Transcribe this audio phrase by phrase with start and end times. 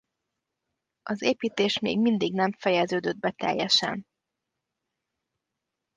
[1.01, 4.05] Az építés még mindig nem fejeződött be teljesen.